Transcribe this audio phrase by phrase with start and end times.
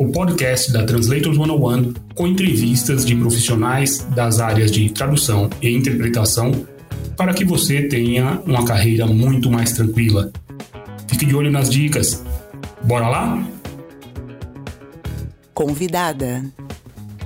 [0.00, 6.66] o podcast da Translators 101 com entrevistas de profissionais das áreas de tradução e interpretação
[7.18, 10.32] para que você tenha uma carreira muito mais tranquila.
[11.06, 12.24] Fique de olho nas dicas.
[12.82, 13.46] Bora lá?
[15.52, 16.50] Convidada.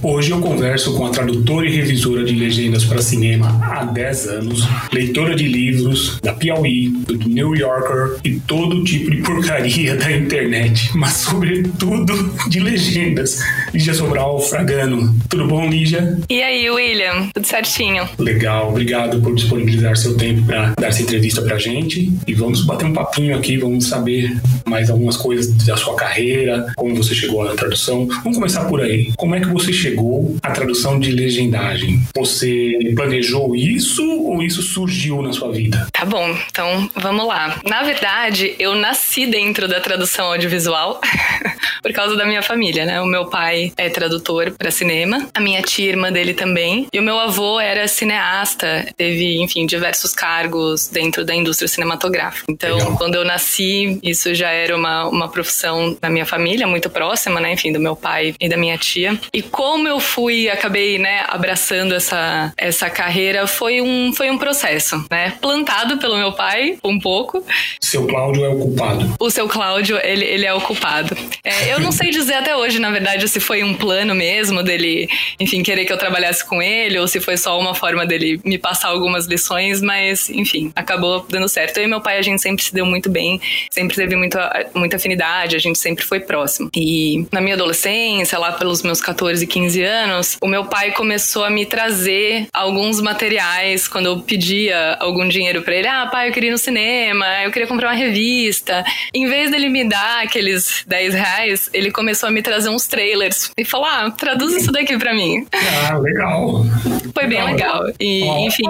[0.06, 4.68] Hoje eu converso com a tradutora e revisora de legendas para cinema há 10 anos,
[4.92, 10.90] leitora de livros da Piauí, do New Yorker e todo tipo de porcaria da internet,
[10.94, 12.12] mas sobretudo
[12.50, 13.40] de legendas.
[13.74, 15.12] Lígia Sobral Fragano.
[15.28, 16.16] Tudo bom, Lígia?
[16.30, 17.28] E aí, William?
[17.34, 18.08] Tudo certinho?
[18.20, 22.12] Legal, obrigado por disponibilizar seu tempo para dar essa entrevista pra gente.
[22.24, 24.32] E vamos bater um papinho aqui, vamos saber
[24.64, 28.06] mais algumas coisas da sua carreira, como você chegou na tradução.
[28.22, 29.12] Vamos começar por aí.
[29.16, 32.00] Como é que você chegou à tradução de legendagem?
[32.14, 35.88] Você planejou isso ou isso surgiu na sua vida?
[35.92, 37.58] Tá bom, então vamos lá.
[37.68, 41.00] Na verdade, eu nasci dentro da tradução audiovisual
[41.82, 43.00] por causa da minha família, né?
[43.00, 47.02] O meu pai é tradutor para cinema, a minha tia, irmã dele também, e o
[47.02, 52.44] meu avô era cineasta, teve, enfim, diversos cargos dentro da indústria cinematográfica.
[52.48, 52.96] Então, Legal.
[52.96, 57.52] quando eu nasci, isso já era uma, uma profissão da minha família, muito próxima, né?
[57.52, 59.18] Enfim, do meu pai e da minha tia.
[59.32, 65.04] E como eu fui, acabei, né, abraçando essa, essa carreira, foi um, foi um processo,
[65.10, 65.34] né?
[65.40, 67.44] Plantado pelo meu pai, um pouco.
[67.80, 69.14] Seu Cláudio é o culpado.
[69.18, 71.16] O seu Cláudio, ele, ele é o culpado.
[71.42, 75.08] É, eu não sei dizer até hoje, na verdade, se foi um plano mesmo dele,
[75.38, 78.58] enfim, querer que eu trabalhasse com ele, ou se foi só uma forma dele me
[78.58, 81.78] passar algumas lições, mas, enfim, acabou dando certo.
[81.78, 84.96] Eu e meu pai, a gente sempre se deu muito bem, sempre teve muita, muita
[84.96, 86.70] afinidade, a gente sempre foi próximo.
[86.74, 91.50] E na minha adolescência, lá pelos meus 14, 15 anos, o meu pai começou a
[91.50, 95.88] me trazer alguns materiais quando eu pedia algum dinheiro pra ele.
[95.88, 98.84] Ah, pai, eu queria ir no cinema, eu queria comprar uma revista.
[99.12, 103.43] Em vez dele me dar aqueles 10 reais, ele começou a me trazer uns trailers
[103.56, 105.46] e falou: ah, traduz isso daqui pra mim.
[105.52, 106.64] Ah, legal.
[107.12, 107.84] Foi bem legal.
[108.00, 108.64] E, Ó, enfim,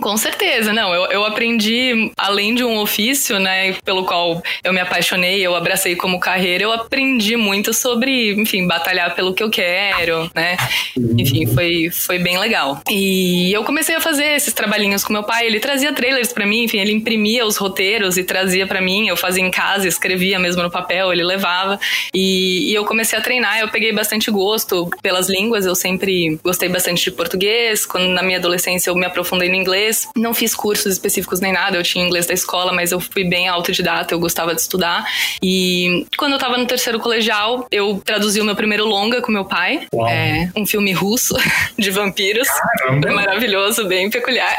[0.00, 0.94] com certeza, não.
[0.94, 5.96] Eu, eu aprendi, além de um ofício, né, pelo qual eu me apaixonei, eu abracei
[5.96, 10.56] como carreira, eu aprendi muito sobre, enfim, batalhar pelo que eu quero, né?
[11.18, 12.80] Enfim, foi, foi bem legal.
[12.90, 15.46] E eu comecei a fazer esses trabalhinhos com meu pai.
[15.46, 19.08] Ele trazia trailers pra mim, enfim, ele imprimia os roteiros e trazia pra mim.
[19.08, 21.78] Eu fazia em casa, escrevia mesmo no papel, ele levava.
[22.14, 23.58] E, e eu comecei a treinar.
[23.60, 25.66] Eu peguei bastante gosto pelas línguas.
[25.66, 27.84] Eu sempre gostei bastante de português.
[27.84, 30.08] Quando na minha adolescência eu me aprofundei no inglês.
[30.16, 31.76] Não fiz cursos específicos nem nada.
[31.76, 34.14] Eu tinha inglês da escola, mas eu fui bem autodidata.
[34.14, 35.04] Eu gostava de estudar.
[35.42, 39.44] E quando eu tava no terceiro colegial, eu traduzi o meu primeiro longa com meu
[39.44, 39.88] pai.
[40.08, 41.34] É, um filme russo
[41.76, 42.48] de vampiros.
[42.78, 43.12] Caramba.
[43.12, 44.56] Maravilhoso, bem peculiar.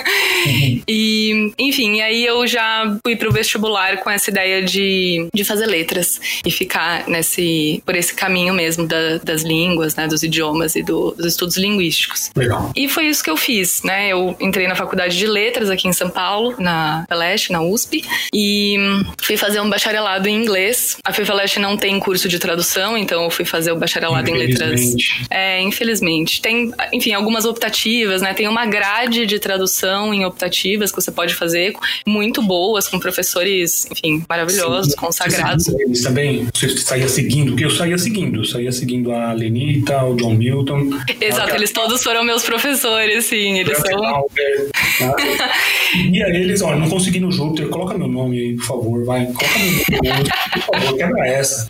[0.86, 6.20] e, enfim, aí eu já fui pro vestibular com essa ideia de, de fazer letras
[6.44, 11.12] e ficar nesse, por esse caminho mesmo da- das línguas, né, dos idiomas e do-
[11.16, 12.30] dos estudos linguísticos.
[12.34, 12.72] Legal.
[12.74, 14.08] E foi isso que eu fiz, né?
[14.10, 18.02] Eu entrei na faculdade de letras aqui em São Paulo, na FELESH, na USP,
[18.34, 18.76] e
[19.22, 20.96] fui fazer um bacharelado em inglês.
[21.04, 24.80] A FEFELESH não tem curso de tradução, então eu fui fazer o bacharelado em letras.
[24.80, 25.26] Infelizmente.
[25.30, 26.40] É, infelizmente.
[26.40, 28.34] Tem, enfim, algumas optativas, né?
[28.34, 31.74] Tem uma grade de tradução em optativas que você pode fazer,
[32.06, 34.96] muito boas, com professores, enfim, maravilhosos, Sim.
[34.98, 35.68] consagrados.
[35.68, 36.46] Eles também?
[36.54, 37.52] Você saía seguindo?
[37.52, 38.44] Porque eu saía seguindo.
[38.56, 40.88] Eu saía seguindo a Lenita, o John Milton.
[41.20, 43.58] Exato, eles todos foram meus professores, sim.
[43.58, 44.04] Eles são.
[44.04, 45.14] Albert, tá?
[46.12, 49.26] E a eles, olha, não consegui no Júpiter, coloca meu nome aí, por favor, vai.
[49.26, 49.58] Coloca
[50.02, 51.68] meu nome, por favor, quebra essa.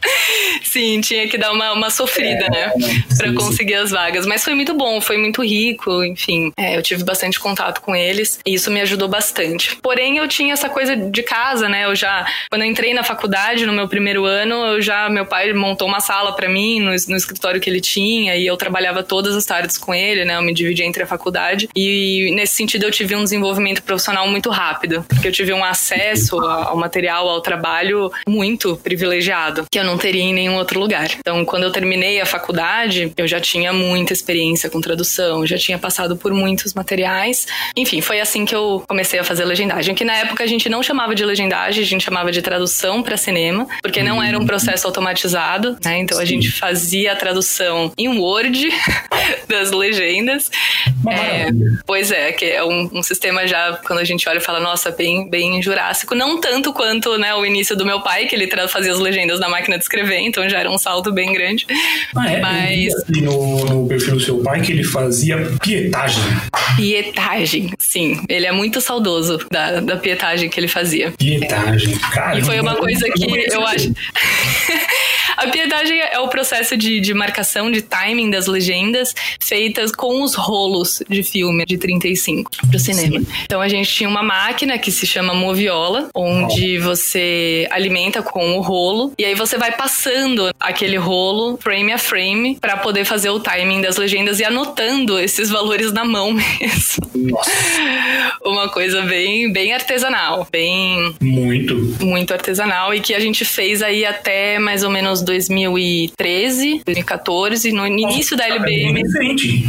[0.63, 2.73] Sim, tinha que dar uma, uma sofrida, né?
[3.17, 4.27] Pra sim, conseguir as vagas.
[4.27, 6.53] Mas foi muito bom, foi muito rico, enfim.
[6.57, 9.77] É, eu tive bastante contato com eles e isso me ajudou bastante.
[9.83, 11.85] Porém, eu tinha essa coisa de casa, né?
[11.85, 15.53] Eu já, quando eu entrei na faculdade, no meu primeiro ano, eu já, meu pai
[15.53, 19.35] montou uma sala pra mim no, no escritório que ele tinha e eu trabalhava todas
[19.35, 20.37] as tardes com ele, né?
[20.37, 24.51] Eu me dividia entre a faculdade e nesse sentido eu tive um desenvolvimento profissional muito
[24.51, 29.97] rápido, porque eu tive um acesso ao material, ao trabalho muito privilegiado, que eu não
[29.99, 31.09] teria em nenhum outro lugar.
[31.19, 35.79] Então, quando eu terminei a faculdade, eu já tinha muita experiência com tradução, já tinha
[35.79, 37.47] passado por muitos materiais.
[37.77, 40.83] Enfim, foi assim que eu comecei a fazer legendagem, que na época a gente não
[40.83, 44.47] chamava de legendagem, a gente chamava de tradução para cinema, porque não era um uhum.
[44.47, 45.99] processo automatizado, né?
[45.99, 48.69] Então a gente fazia a tradução em Word
[49.49, 50.51] das legendas.
[51.09, 51.47] É,
[51.87, 54.91] pois é, que é um, um, sistema já, quando a gente olha e fala, nossa,
[54.91, 56.13] bem, bem jurássico.
[56.13, 59.49] Não tanto quanto né, o início do meu pai, que ele fazia as legendas na
[59.49, 61.67] máquina de escrever, então já era um salto bem grande.
[62.17, 62.41] Ah, é?
[62.41, 62.93] Mas...
[63.23, 66.25] No, no perfil do seu pai que ele fazia pietagem.
[66.77, 68.21] Pietagem, sim.
[68.29, 71.13] Ele é muito saudoso da, da pietagem que ele fazia.
[71.13, 72.37] Pietagem, cara.
[72.37, 73.93] E foi uma coisa que eu acho.
[75.37, 80.35] A piedade é o processo de, de marcação de timing das legendas feitas com os
[80.35, 83.21] rolos de filme de 35 pro cinema.
[83.21, 83.27] Sim.
[83.45, 86.83] Então a gente tinha uma máquina que se chama Moviola, onde oh.
[86.83, 92.59] você alimenta com o rolo e aí você vai passando aquele rolo frame a frame
[92.61, 97.11] para poder fazer o timing das legendas e anotando esses valores na mão mesmo.
[97.15, 97.51] Nossa.
[98.45, 104.05] Uma coisa bem, bem artesanal, bem muito, muito artesanal e que a gente fez aí
[104.05, 106.17] até mais ou menos 2013,
[106.85, 109.01] 2014, no início da LBM.
[109.01, 109.05] É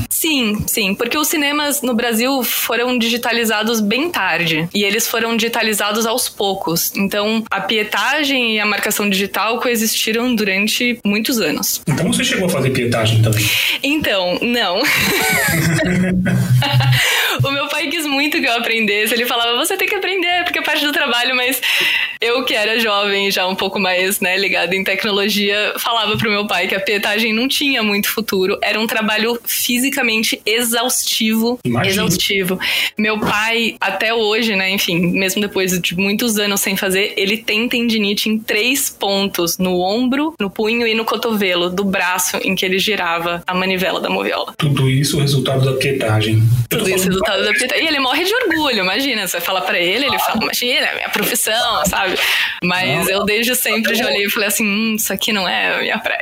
[0.09, 6.05] sim, sim, porque os cinemas no Brasil foram digitalizados bem tarde e eles foram digitalizados
[6.05, 6.93] aos poucos.
[6.95, 11.81] Então, a pietagem e a marcação digital coexistiram durante muitos anos.
[11.87, 13.45] Então, você chegou a fazer pietagem também?
[13.83, 14.81] Então, não.
[17.43, 19.13] o meu pai quis muito que eu aprendesse.
[19.13, 21.61] Ele falava: você tem que aprender, porque é parte do trabalho, mas
[22.21, 26.47] eu que era jovem, já um pouco mais né, ligada em tecnologia, falava pro meu
[26.47, 28.57] pai que a pietagem não tinha muito futuro.
[28.61, 31.59] Era um trabalho fisicamente exaustivo.
[31.63, 31.93] Imagina.
[31.93, 32.59] Exaustivo.
[32.97, 37.67] Meu pai, até hoje, né, enfim, mesmo depois de muitos anos sem fazer, ele tem
[37.67, 42.65] tendinite em três pontos: no ombro, no punho e no cotovelo do braço em que
[42.65, 44.53] ele girava a manivela da moviola.
[44.57, 46.41] Tudo isso resultado da pietagem.
[46.69, 47.85] Tudo isso resultado da pietagem.
[47.85, 49.27] E ele morre de orgulho, imagina.
[49.27, 51.97] Você vai falar pra ele, ele fala, imagina, minha profissão, sabe?
[51.97, 52.17] sabe?
[52.63, 55.75] Mas não, eu desde sempre já olhei e falei assim, hum, isso aqui não é
[55.75, 56.21] a minha praia.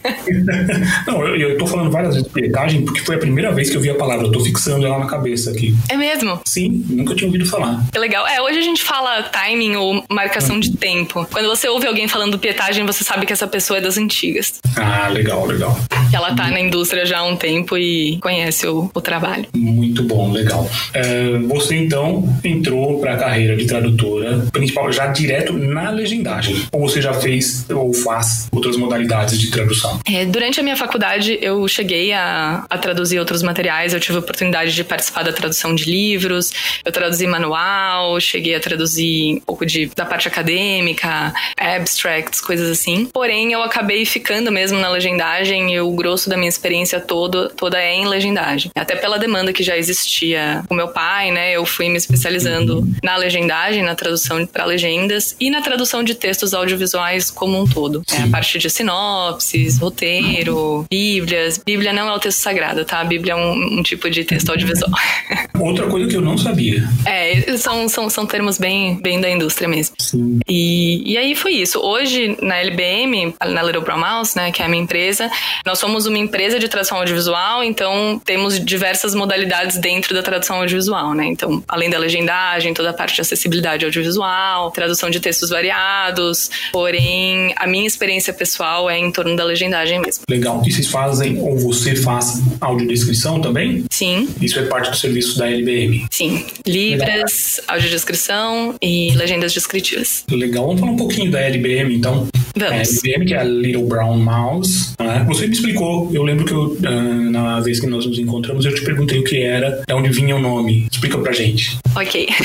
[1.07, 3.77] não, eu, eu tô falando várias vezes de pietagem porque foi a primeira vez que
[3.77, 5.75] eu vi a palavra, eu tô fixando ela na cabeça aqui.
[5.89, 6.39] É mesmo?
[6.45, 7.83] Sim, nunca tinha ouvido falar.
[7.91, 8.25] Que legal.
[8.27, 11.27] É, hoje a gente fala timing ou marcação de tempo.
[11.31, 14.59] Quando você ouve alguém falando pietagem, você sabe que essa pessoa é das antigas.
[14.75, 15.77] Ah, legal, legal.
[16.09, 19.45] Que ela tá na indústria já há um tempo e conhece o, o trabalho.
[19.53, 20.69] Muito bom, legal.
[20.93, 26.55] É, você então entrou para a carreira de tradutora principal já direto na legendagem?
[26.71, 29.90] Ou você já fez ou faz outras modalidades de tradução?
[30.05, 33.93] É, durante a minha faculdade, eu cheguei a, a traduzir outros materiais.
[33.93, 36.51] Eu tive a oportunidade de participar da tradução de livros,
[36.83, 43.05] eu traduzi manual, cheguei a traduzir um pouco de, da parte acadêmica, abstracts, coisas assim.
[43.05, 47.81] Porém, eu acabei ficando mesmo na legendagem e o grosso da minha experiência todo, toda
[47.81, 48.71] é em legendagem.
[48.75, 51.53] Até pela demanda que já existia com meu pai, né?
[51.53, 56.15] Eu fui me especializando na legendagem, na tradução para legenda legendas e na tradução de
[56.15, 58.03] textos audiovisuais como um todo.
[58.11, 61.57] É a parte de sinopses, roteiro, bíblias.
[61.57, 62.99] Bíblia não é o texto sagrado, tá?
[62.99, 64.91] A Bíblia é um, um tipo de texto audiovisual.
[65.59, 66.83] Outra coisa que eu não sabia.
[67.05, 69.95] É, são, são, são termos bem, bem da indústria mesmo.
[69.99, 70.39] Sim.
[70.47, 71.79] E, e aí foi isso.
[71.79, 75.29] Hoje, na LBM, na Little Brown Mouse, né, que é a minha empresa,
[75.65, 81.13] nós somos uma empresa de tradução audiovisual, então temos diversas modalidades dentro da tradução audiovisual,
[81.13, 81.25] né?
[81.25, 87.53] Então, além da legendagem, toda a parte de acessibilidade audiovisual, tradução de textos variados, porém
[87.55, 90.23] a minha experiência pessoal é em torno da legendagem mesmo.
[90.29, 90.61] Legal.
[90.65, 93.85] E vocês fazem, ou você faz audiodescrição também?
[93.89, 94.27] Sim.
[94.41, 96.05] Isso é parte do serviço da LBM?
[96.11, 96.45] Sim.
[96.65, 97.75] Libras, Legal.
[97.75, 100.23] audiodescrição e legendas descritivas.
[100.29, 100.65] Legal.
[100.67, 102.27] Vamos falar um pouquinho da LBM, então.
[102.55, 102.73] Vamos.
[102.73, 104.93] A LBM, que é a Little Brown Mouse.
[104.99, 105.25] Né?
[105.27, 106.91] Você me explicou, eu lembro que eu, ah,
[107.31, 110.35] na vez que nós nos encontramos, eu te perguntei o que era, de onde vinha
[110.35, 110.87] o nome.
[110.91, 111.77] Explica pra gente.
[111.95, 112.27] Ok.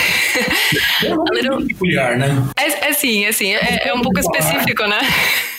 [1.04, 1.64] É um little...
[1.64, 2.44] peculiar, né?
[2.56, 3.52] É, é sim, é sim.
[3.52, 4.98] É, é um pouco específico, né?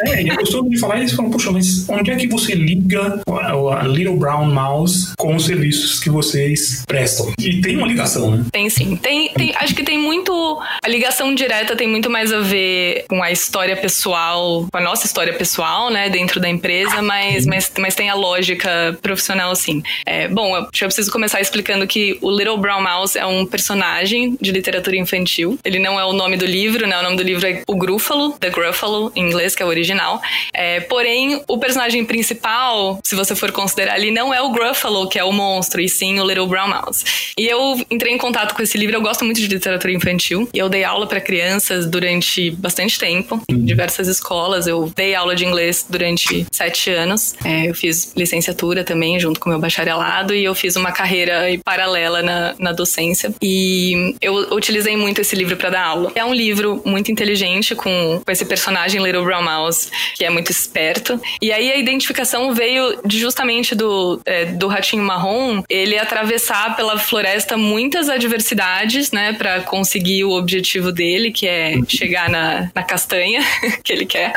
[0.02, 2.54] É, e é gostoso de falar e eles falam, poxa, mas onde é que você
[2.54, 7.34] liga a Little Brown Mouse com os serviços que vocês prestam?
[7.40, 8.46] E tem uma ligação, né?
[8.52, 8.96] Tem sim.
[8.96, 10.62] Tem, tem, acho que tem muito.
[10.84, 15.08] A ligação direta tem muito mais a ver com a história pessoal, com a nossa
[15.08, 19.82] história pessoal, né, dentro da empresa, mas, mas, mas tem a lógica profissional, sim.
[20.06, 24.38] É, bom, eu, eu preciso começar explicando que o Little Brown Mouse é um personagem
[24.40, 25.58] de literatura infantil.
[25.64, 27.00] Ele não é o nome do livro, né?
[27.00, 30.22] O nome do livro é O Grúfalo, The Gruffalo, em inglês, que é o original.
[30.54, 35.18] É, porém, o personagem principal, se você for considerar ali, não é o Gruffalo, que
[35.18, 37.04] é o monstro, e sim o Little Brown Mouse.
[37.38, 40.58] E eu entrei em contato com esse livro, eu gosto muito de literatura infantil, e
[40.58, 44.68] eu dei aula para crianças durante bastante tempo, em diversas escolas escolas.
[44.68, 47.36] Eu dei aula de inglês durante sete anos.
[47.44, 52.22] É, eu fiz licenciatura também, junto com meu bacharelado, e eu fiz uma carreira paralela
[52.22, 53.34] na, na docência.
[53.42, 56.12] E eu utilizei muito esse livro para dar aula.
[56.16, 60.51] É um livro muito inteligente, com, com esse personagem Little Brown Mouse, que é muito
[60.51, 61.20] esperto.
[61.41, 67.58] E aí a identificação veio justamente do, é, do ratinho marrom, ele atravessar pela floresta
[67.58, 73.41] muitas adversidades, né, para conseguir o objetivo dele, que é chegar na, na castanha
[73.84, 74.34] que ele quer,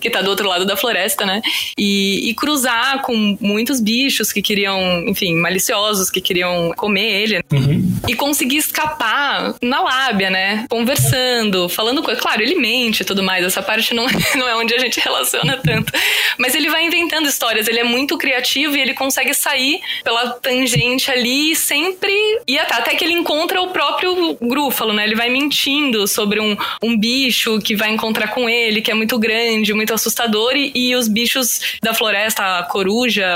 [0.00, 1.40] que tá do outro lado da floresta, né?
[1.76, 7.44] E, e cruzar com muitos bichos que queriam, enfim, maliciosos, que queriam comer ele.
[7.52, 8.00] Uhum.
[8.08, 10.66] E conseguir escapar na lábia, né?
[10.68, 12.22] Conversando, falando coisas.
[12.22, 13.44] Claro, ele mente e tudo mais.
[13.44, 15.92] Essa parte não, não é onde a gente relaciona tanto.
[16.38, 21.10] Mas ele vai inventando histórias, ele é muito criativo e ele consegue sair pela tangente
[21.10, 22.12] ali sempre
[22.46, 25.04] e até que ele encontra o próprio grúfalo, né?
[25.04, 29.18] Ele vai mentindo sobre um, um bicho que vai encontrar com ele, que é muito
[29.18, 33.26] grande, muito assustador, e, e os bichos da floresta, a coruja,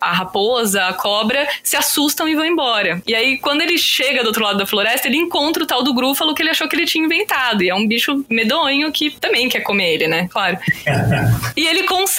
[0.00, 3.02] a raposa, a cobra, se assustam e vão embora.
[3.06, 5.94] E aí, quando ele chega do outro lado da floresta, ele encontra o tal do
[5.94, 7.62] grúfalo que ele achou que ele tinha inventado.
[7.62, 10.28] E é um bicho medonho que também quer comer ele, né?
[10.30, 10.58] Claro.
[11.56, 12.15] e ele consegue,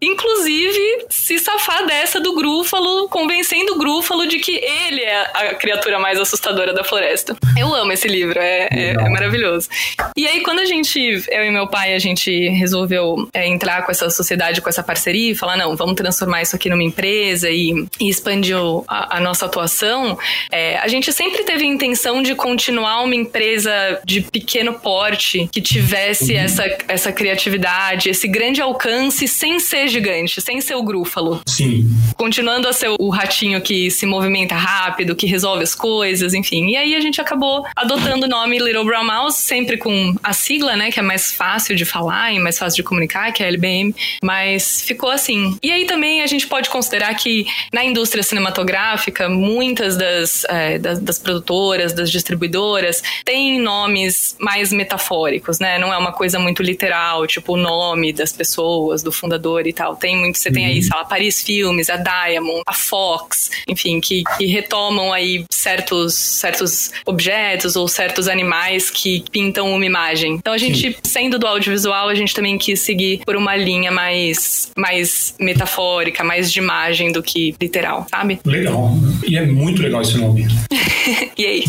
[0.00, 5.98] inclusive, se safar dessa do grúfalo, convencendo o grúfalo de que ele é a criatura
[5.98, 7.36] mais assustadora da floresta.
[7.56, 9.68] Eu amo esse livro, é, é, é maravilhoso.
[10.16, 13.92] E aí, quando a gente, eu e meu pai, a gente resolveu é, entrar com
[13.92, 17.86] essa sociedade, com essa parceria e falar, não, vamos transformar isso aqui numa empresa e,
[18.00, 18.56] e expandir
[18.88, 20.18] a, a, nossa atuação,
[20.50, 25.60] é, a gente sempre teve a intenção de continuar uma empresa de pequeno porte que
[25.60, 26.40] tivesse uhum.
[26.40, 31.40] essa, essa criatividade, esse grande alcance sem ser gigante, sem ser o grúfalo.
[31.46, 31.88] Sim.
[32.16, 36.68] Continuando a ser o ratinho que se movimenta rápido, que resolve as coisas, enfim.
[36.68, 40.76] E aí a gente acabou adotando o nome Little Brown Mouse, sempre com a sigla,
[40.76, 43.48] né, que é mais fácil de falar e mais fácil de comunicar, que é a
[43.48, 45.56] LBM, mas ficou assim.
[45.62, 50.98] E aí também a gente pode considerar que na indústria cinematográfica, muitas das, é, das,
[51.00, 55.78] das, produtoras, das distribuidoras, têm nomes mais metafóricos, né?
[55.78, 59.96] Não é uma coisa muito literal, tipo o nome das pessoas, do fundador e tal.
[59.96, 60.54] Tem muito, você uhum.
[60.54, 60.82] tem aí, uhum.
[60.82, 66.90] sei lá, Paris Filmes, a Diamond, a Fox, enfim, que, que retomam aí certos, certos
[67.04, 70.34] objetos ou certos animais que pintam uma imagem.
[70.34, 70.96] Então a gente, Sim.
[71.02, 76.52] sendo do audiovisual, a gente também quis seguir por uma linha mais, mais metafórica, mais
[76.52, 78.40] de imagem do que literal, sabe?
[78.44, 78.92] Legal.
[79.26, 80.46] E é muito legal esse nome.
[81.36, 81.64] e aí?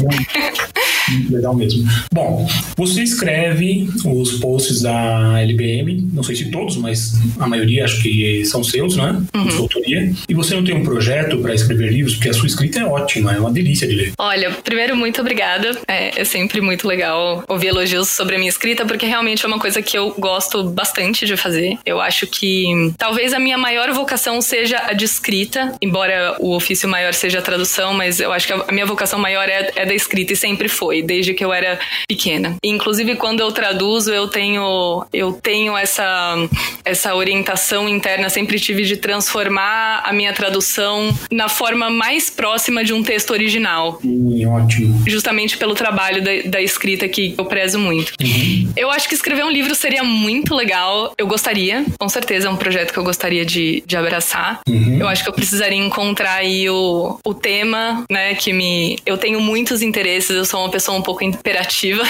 [1.09, 1.87] Muito legal mesmo.
[2.13, 8.01] Bom, você escreve os posts da LBM, não sei se todos, mas a maioria acho
[8.01, 9.21] que são seus, né?
[9.33, 9.47] Uhum.
[9.47, 10.11] De autoria.
[10.27, 13.33] E você não tem um projeto para escrever livros, porque a sua escrita é ótima,
[13.33, 14.13] é uma delícia de ler.
[14.17, 15.71] Olha, primeiro, muito obrigada.
[15.87, 19.59] É, é sempre muito legal ouvir elogios sobre a minha escrita, porque realmente é uma
[19.59, 21.77] coisa que eu gosto bastante de fazer.
[21.85, 26.87] Eu acho que talvez a minha maior vocação seja a de escrita, embora o ofício
[26.89, 29.93] maior seja a tradução, mas eu acho que a minha vocação maior é, é da
[29.93, 32.57] escrita e sempre foi, desde que eu era pequena.
[32.63, 36.35] E, inclusive, quando eu traduzo, eu tenho, eu tenho essa,
[36.83, 42.93] essa orientação interna, sempre tive de transformar a minha tradução na forma mais próxima de
[42.93, 43.99] um texto original.
[44.01, 45.03] Sim, ótimo.
[45.07, 48.13] Justamente pelo trabalho da, da escrita que eu prezo muito.
[48.21, 48.71] Uhum.
[48.75, 51.13] Eu acho que escrever um livro seria muito legal.
[51.17, 54.61] Eu gostaria, com certeza é um projeto que eu gostaria de, de abraçar.
[54.67, 54.97] Uhum.
[54.99, 58.97] Eu acho que eu precisaria encontrar aí o, o tema, né, que me...
[59.05, 62.03] Eu tenho muitos interesses, eu sou uma pessoa um pouco imperativa.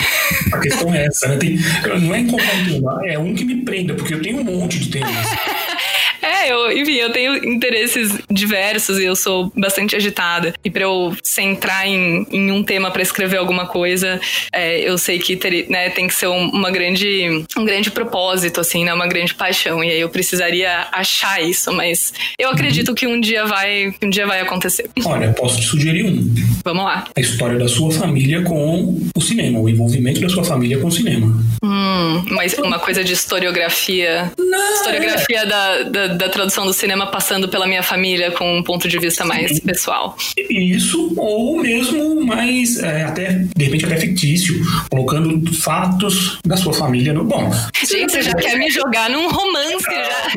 [0.54, 1.38] A questão é essa, né?
[1.38, 1.58] Tem,
[2.02, 4.80] não é encontrar um tema, é um que me prenda, porque eu tenho um monte
[4.80, 5.09] de temas.
[5.12, 5.90] Christmas.
[6.22, 10.54] É, eu, enfim, eu tenho interesses diversos e eu sou bastante agitada.
[10.64, 14.20] E para eu centrar em, em um tema para escrever alguma coisa,
[14.54, 18.60] é, eu sei que ter, né, tem que ser um, uma grande, um grande propósito,
[18.60, 19.84] assim, né, uma grande paixão.
[19.84, 24.26] E aí eu precisaria achar isso, mas eu acredito que um dia vai, um dia
[24.26, 24.90] vai acontecer.
[25.06, 26.34] Olha, posso te sugerir um.
[26.64, 27.06] Vamos lá.
[27.16, 30.92] A história da sua família com o cinema, o envolvimento da sua família com o
[30.92, 31.28] cinema.
[31.64, 34.32] Hum, mas uma coisa de historiografia.
[34.38, 35.46] Não, historiografia é.
[35.46, 39.26] da, da da tradução do cinema passando pela minha família com um ponto de vista
[39.26, 39.62] mais Sim.
[39.62, 40.16] pessoal.
[40.50, 47.14] Isso, ou mesmo mais, é, até, de repente até fictício, colocando fatos da sua família
[47.14, 47.30] no.
[47.30, 47.52] Bom.
[47.88, 50.28] Gente, você já quer me jogar num romance já.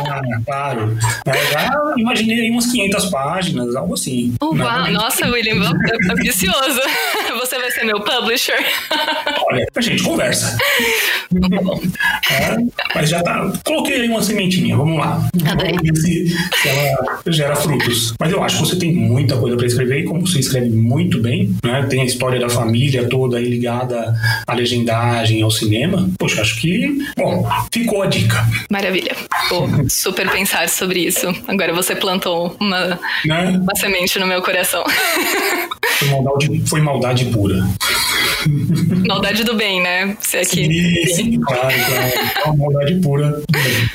[0.00, 0.98] Ah, claro.
[1.52, 4.34] já imaginei aí umas 500 páginas, algo assim.
[4.42, 5.62] Uau, nossa, William,
[6.10, 6.80] ambicioso.
[7.50, 8.64] Você vai ser meu publisher?
[9.50, 10.56] Olha, a gente conversa.
[12.30, 12.56] é,
[12.94, 13.52] mas já tá.
[13.64, 15.28] Coloquei aí uma sementinha, vamos lá.
[15.50, 15.72] Adorei.
[15.74, 16.28] Vamos ver se,
[16.62, 18.14] se ela gera frutos.
[18.20, 21.20] Mas eu acho que você tem muita coisa para escrever e como você escreve muito
[21.20, 21.84] bem, né?
[21.90, 24.14] Tem a história da família toda aí ligada
[24.46, 26.08] à legendagem, ao cinema.
[26.18, 28.46] Poxa, acho que, bom, ficou a dica.
[28.70, 29.16] Maravilha.
[29.48, 31.26] Vou super pensar sobre isso.
[31.48, 33.58] Agora você plantou uma, Né?
[33.60, 34.84] uma semente no meu coração.
[36.00, 37.68] Foi maldade, foi maldade pura.
[39.06, 40.16] Maldade do bem, né?
[40.20, 41.06] Você aqui.
[41.06, 42.46] Sim, sim, claro, claro.
[42.46, 43.42] Uma maldade pura.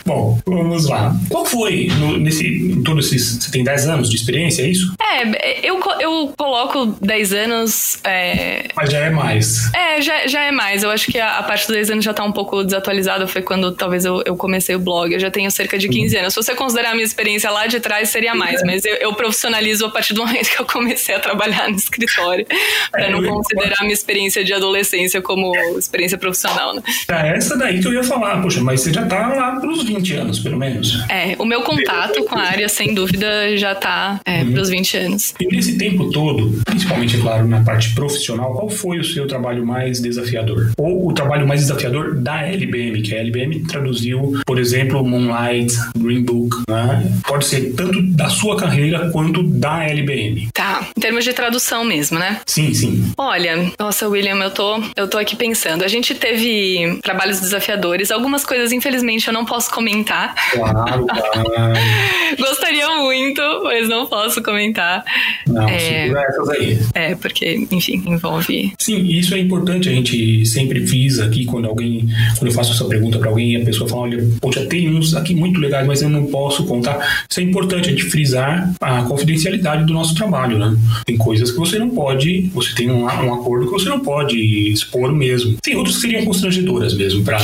[0.05, 1.15] Bom, vamos lá.
[1.29, 3.43] Qual foi, no, nesse, em todos esses.
[3.43, 4.93] Você tem 10 anos de experiência, é isso?
[5.01, 7.99] É, eu, eu coloco 10 anos.
[8.03, 9.73] É, Mas já é mais.
[9.73, 10.83] é, já, já é mais.
[10.83, 13.27] Eu acho que a, a parte dos 10 anos já tá um pouco desatualizada.
[13.27, 15.13] Foi quando talvez eu, eu comecei o blog.
[15.13, 16.33] Eu já tenho cerca de 15 anos.
[16.33, 18.61] Se você considerar a minha experiência lá de trás, seria mais.
[18.63, 22.45] Mas eu, eu profissionalizo a partir do momento que eu comecei a trabalhar no escritório.
[22.91, 26.81] Pra não considerar a minha experiência de adolescência como experiência profissional, né?
[27.07, 28.41] Era essa daí que eu ia falar.
[28.41, 31.03] Poxa, mas você já tá lá pros 20 anos, pelo menos.
[31.09, 35.33] É, o meu contato com a área, sem dúvida, já tá é, pros 20 anos.
[35.39, 39.65] E nesse tempo todo, principalmente, é claro, na parte profissional, qual foi o seu trabalho
[39.65, 40.71] mais desafiador?
[40.77, 46.23] Ou o trabalho mais desafiador da LBM, que a LBM traduziu, por exemplo, Moonlight, Green
[46.23, 47.11] Book, né?
[47.27, 50.49] Pode ser tanto da sua carreira quanto da LBM.
[50.53, 52.41] Tá, em termos de tradução mesmo, né?
[52.45, 53.11] Sim, sim.
[53.17, 55.84] Olha, nossa, William, eu tô, eu tô aqui pensando.
[55.84, 58.12] A gente teve trabalhos desafiadores.
[58.12, 60.34] Algumas coisas, infelizmente, eu não posso comentar.
[60.51, 61.74] Claro, claro.
[62.38, 65.03] Gostaria muito, mas não posso comentar.
[65.48, 65.79] Não, É.
[66.03, 66.79] segura essas aí.
[66.94, 68.74] É, porque, enfim, envolve.
[68.79, 72.86] Sim, isso é importante, a gente sempre frisa aqui quando alguém, quando eu faço essa
[72.86, 76.01] pergunta para alguém e a pessoa fala, olha, poxa, tem uns aqui muito legais, mas
[76.01, 77.25] eu não posso contar.
[77.29, 80.75] Isso é importante, a gente frisar a confidencialidade do nosso trabalho, né?
[81.05, 84.14] Tem coisas que você não pode, você tem um, um acordo que você não pode
[84.24, 85.57] expor mesmo.
[85.62, 87.38] Tem outras que seriam constrangedoras mesmo para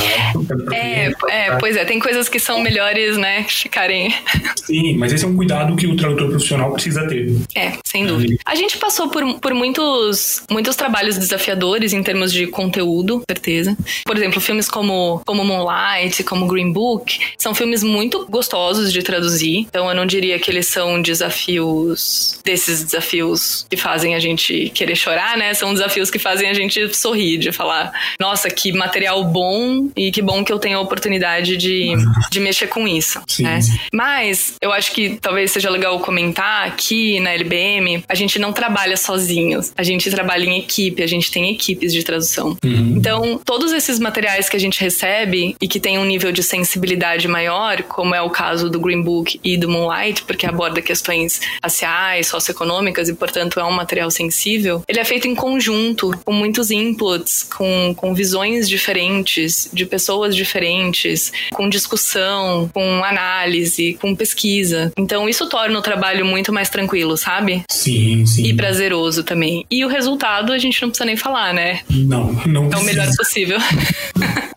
[0.72, 4.14] É, é, pois é, tem coisas que são melhores, né, ficarem.
[4.56, 7.32] Sim, mas esse é um cuidado que o tradutor profissional precisa ter.
[7.54, 8.36] É, sem dúvida.
[8.44, 13.76] A gente passou por, por muitos, muitos trabalhos desafiadores em termos de conteúdo, certeza.
[14.04, 19.66] Por exemplo, filmes como, como Moonlight, como Green Book, são filmes muito gostosos de traduzir.
[19.68, 24.96] Então eu não diria que eles são desafios desses desafios que fazem a gente querer
[24.96, 25.54] chorar, né?
[25.54, 26.61] São desafios que fazem a gente
[26.92, 31.56] sorrir, de falar, nossa, que material bom e que bom que eu tenho a oportunidade
[31.56, 31.92] de,
[32.30, 33.20] de mexer com isso.
[33.26, 33.60] Sim, né?
[33.92, 38.96] Mas eu acho que talvez seja legal comentar que na LBM a gente não trabalha
[38.96, 39.72] sozinhos.
[39.76, 42.56] A gente trabalha em equipe, a gente tem equipes de tradução.
[42.64, 42.94] Uhum.
[42.96, 47.26] Então, todos esses materiais que a gente recebe e que tem um nível de sensibilidade
[47.28, 52.26] maior, como é o caso do Green Book e do Moonlight, porque aborda questões raciais,
[52.26, 57.44] socioeconômicas e, portanto, é um material sensível, ele é feito em conjunto, com muitos inputs,
[57.44, 64.92] com, com visões diferentes, de pessoas diferentes, com discussão, com análise, com pesquisa.
[64.98, 67.64] Então, isso torna o trabalho muito mais tranquilo, sabe?
[67.70, 68.44] Sim, sim.
[68.44, 69.64] E prazeroso também.
[69.70, 71.80] E o resultado a gente não precisa nem falar, né?
[71.88, 73.58] Não, não É o melhor possível.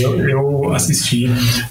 [0.00, 1.26] Eu, eu assisti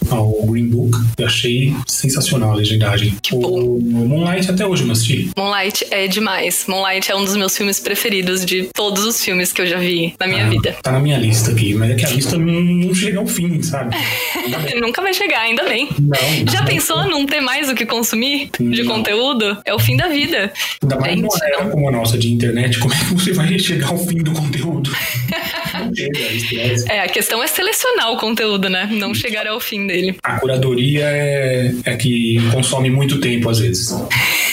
[0.10, 3.16] ao Green Book e achei sensacional a legendagem.
[3.32, 5.30] O Moonlight até hoje eu assisti.
[5.38, 6.66] Moonlight é demais.
[6.68, 10.14] Moonlight é um dos meus filmes preferidos de todos os filmes que eu já vi
[10.20, 10.76] na minha Ah, vida.
[10.82, 13.62] Tá na minha lista aqui, mas é que a lista não, não chega ao fim,
[13.62, 13.96] sabe?
[14.82, 15.90] Nunca vai chegar, ainda bem.
[16.00, 16.66] Não, Já não.
[16.66, 18.96] pensou não ter mais o que consumir de Não.
[18.96, 19.58] conteúdo?
[19.66, 20.52] É o fim da vida.
[20.82, 23.90] Ainda mais numa era como a nossa de internet, como é que você vai chegar
[23.90, 24.92] ao fim do conteúdo?
[25.76, 25.92] Não
[26.36, 26.86] esquece.
[26.90, 28.88] É, a questão é selecionar o conteúdo, né?
[28.92, 30.16] Não chegar ao fim dele.
[30.24, 33.90] A curadoria é, é que consome muito tempo às vezes.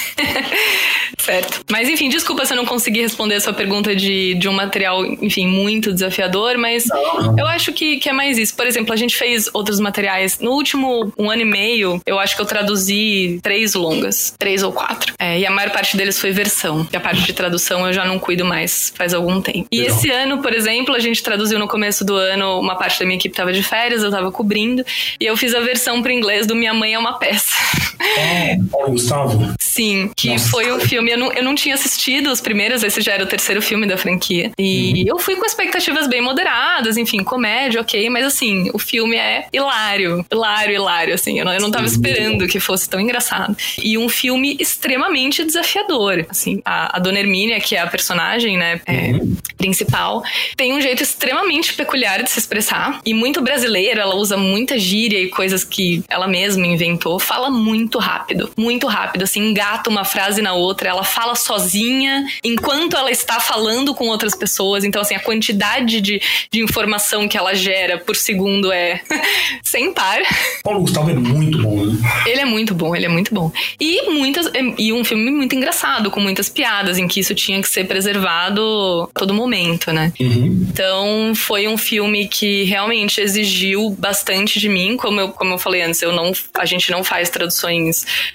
[1.25, 1.61] Certo.
[1.71, 5.05] Mas enfim, desculpa se eu não consegui responder a sua pergunta de, de um material,
[5.05, 7.39] enfim, muito desafiador, mas Não.
[7.39, 8.57] eu acho que, que é mais isso.
[8.57, 10.39] Por exemplo, a gente fez outros materiais.
[10.41, 14.73] No último um ano e meio, eu acho que eu traduzi três longas, três ou
[14.73, 15.15] quatro.
[15.19, 16.87] É, e a maior parte deles foi versão.
[16.93, 19.67] E a parte de tradução eu já não cuido mais faz algum tempo.
[19.71, 19.97] E Legal.
[19.97, 23.17] esse ano, por exemplo, a gente traduziu no começo do ano, uma parte da minha
[23.17, 24.85] equipe tava de férias, eu tava cobrindo,
[25.21, 27.53] e eu fiz a versão para inglês do Minha Mãe é uma Peça.
[28.71, 30.51] Paulo Gustavo, Sim, que Nossa.
[30.51, 31.11] foi um filme.
[31.13, 33.97] Eu não, eu não tinha assistido os primeiros, esse já era o terceiro filme da
[33.97, 34.51] franquia.
[34.59, 39.47] E eu fui com expectativas bem moderadas, enfim, comédia, ok, mas assim, o filme é
[39.51, 40.27] hilário.
[40.31, 41.39] Hilário, hilário, assim.
[41.39, 41.95] Eu não, eu não tava Sim.
[41.95, 43.57] esperando que fosse tão engraçado.
[43.83, 46.27] E um filme extremamente desafiador.
[46.29, 49.13] Assim, a, a Dona Hermínia, que é a personagem, né, é,
[49.57, 50.23] principal,
[50.55, 54.01] tem um jeito extremamente peculiar de se expressar e muito brasileiro.
[54.01, 57.19] Ela usa muita gíria e coisas que ela mesma inventou.
[57.19, 62.25] Fala muito muito rápido, muito rápido, assim, engata uma frase na outra, ela fala sozinha
[62.43, 67.37] enquanto ela está falando com outras pessoas, então assim, a quantidade de, de informação que
[67.37, 69.03] ela gera por segundo é
[69.63, 70.23] sem par.
[70.63, 71.99] Paulo Gustavo é muito bom, né?
[72.27, 73.53] Ele é muito bom, ele é muito bom.
[73.79, 77.69] E muitas e um filme muito engraçado, com muitas piadas, em que isso tinha que
[77.69, 80.13] ser preservado a todo momento, né?
[80.19, 80.67] Uhum.
[80.71, 85.83] Então foi um filme que realmente exigiu bastante de mim, como eu, como eu falei
[85.83, 87.82] antes, eu não, a gente não faz traduções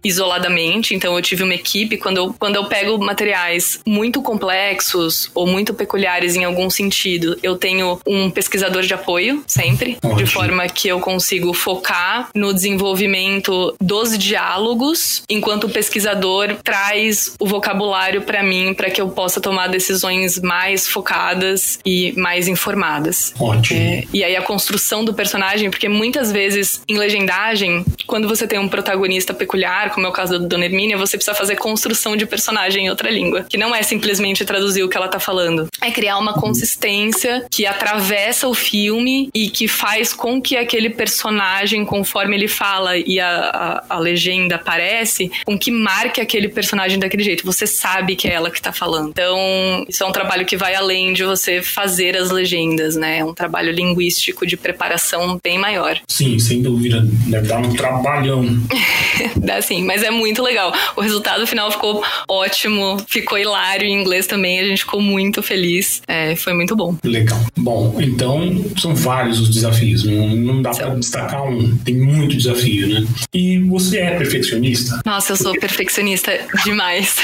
[0.03, 5.47] isoladamente, então eu tive uma equipe quando eu, quando eu pego materiais muito complexos ou
[5.47, 10.15] muito peculiares em algum sentido, eu tenho um pesquisador de apoio sempre, Ótimo.
[10.17, 17.45] de forma que eu consigo focar no desenvolvimento dos diálogos, enquanto o pesquisador traz o
[17.45, 23.33] vocabulário para mim para que eu possa tomar decisões mais focadas e mais informadas.
[23.39, 23.79] Ótimo.
[23.79, 28.59] É, e aí a construção do personagem, porque muitas vezes em legendagem, quando você tem
[28.59, 32.25] um protagonista peculiar, como é o caso da Dona Hermínia, você precisa fazer construção de
[32.25, 35.91] personagem em outra língua, que não é simplesmente traduzir o que ela tá falando, é
[35.91, 42.35] criar uma consistência que atravessa o filme e que faz com que aquele personagem, conforme
[42.35, 47.45] ele fala e a, a, a legenda aparece, com que marque aquele personagem daquele jeito.
[47.45, 49.09] Você sabe que é ela que tá falando.
[49.09, 53.19] Então, isso é um trabalho que vai além de você fazer as legendas, né?
[53.19, 55.99] É um trabalho linguístico de preparação bem maior.
[56.07, 57.01] Sim, sem dúvida.
[57.27, 58.45] Deve dar um trabalhão.
[59.37, 60.73] Dá sim, mas é muito legal.
[60.95, 66.01] O resultado final ficou ótimo, ficou hilário em inglês também, a gente ficou muito feliz.
[66.07, 66.95] É, foi muito bom.
[67.03, 67.39] Legal.
[67.55, 70.03] Bom, então são vários os desafios.
[70.03, 71.77] Não, não dá para destacar um.
[71.77, 73.07] Tem muito desafio, né?
[73.33, 75.01] E você é perfeccionista?
[75.05, 76.31] Nossa, eu sou perfeccionista
[76.63, 77.17] demais.